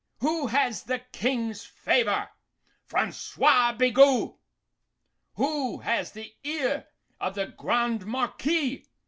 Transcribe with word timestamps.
Who 0.21 0.47
has 0.47 0.81
the 0.85 0.97
King's 1.11 1.63
favour? 1.63 2.29
Francois 2.87 3.73
Bigot. 3.73 4.31
Who 5.35 5.77
has 5.81 6.13
the 6.13 6.33
ear 6.43 6.87
of 7.19 7.35
the 7.35 7.45
Grande 7.45 8.07
Marquise? 8.07 8.89